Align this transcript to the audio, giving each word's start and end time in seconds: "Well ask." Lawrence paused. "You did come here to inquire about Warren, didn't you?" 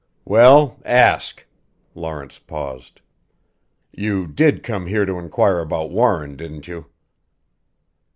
"Well 0.25 0.79
ask." 0.83 1.45
Lawrence 1.93 2.39
paused. 2.39 3.01
"You 3.91 4.25
did 4.25 4.63
come 4.63 4.87
here 4.87 5.05
to 5.05 5.19
inquire 5.19 5.59
about 5.59 5.91
Warren, 5.91 6.35
didn't 6.35 6.67
you?" 6.67 6.87